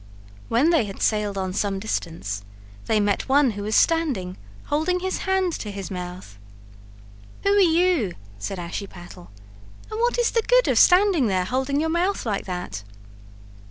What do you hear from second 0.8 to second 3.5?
had sailed on some distance they met